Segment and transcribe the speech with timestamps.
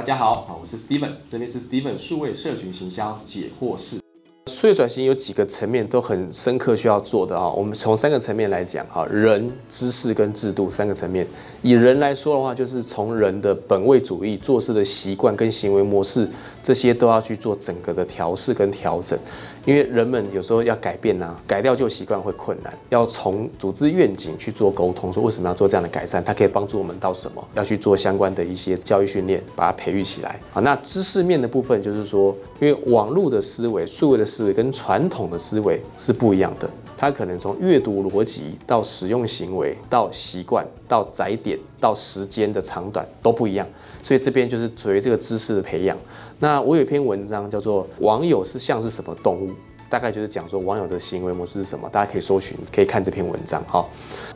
[0.00, 3.98] 大家好，好，我是 Steven，这里是 Steven 数位社群行销解惑室。
[4.46, 11.26] 数位转型有几个层面都很深刻需要做的啊，我们从三个层面来讲哈，人、知识跟制度三个层面。
[11.60, 16.26] 以人来说的话，就是从人的本位主义、做事的习惯跟行为模式
[16.62, 19.18] 这些都要去做整个的调试跟调整。
[19.64, 30.40] 因为人们有时候要改变呐，改掉旧习惯会困难，要从组织愿景去做沟通，说为什么要做这样的改善，它可以帮助我们到什么，要去做相关的一些教育训练，把它培育起来。
[30.50, 36.68] 好，那知识面的部分就是说，因为网络的思维、数位的思维跟传统的思维是不一样的，
[37.00, 43.66] 他可能从阅读逻辑到使用行为到习惯到载点到时间的长短都不一样，
[44.02, 45.96] 所以这边就是属于这个知识的培养。
[46.40, 49.48] 那我有一篇文章叫做《网友是像是什么动物》。
[49.90, 53.84] 大概就是讲说网友的行为模式是什么，大家可以搜寻，可以看这篇文章哈。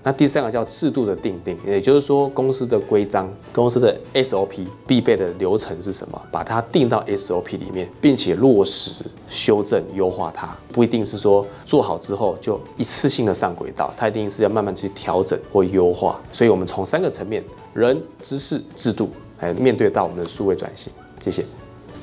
[0.03, 10.55] 那第三个叫制度的定定，也就是说公司的规章、公司的 SOP 必备的流程是什么，把它定到 SOP 里面，并且落实、修正、优化它。
[10.73, 16.21] 不一定是说做好之后就一次性的上轨道，它一定是要慢慢去调整或优化。
[16.33, 20.93] 所以我们从三个层面：人、知识、制度，来面对到我们的数位转型。
[21.23, 21.45] 谢谢。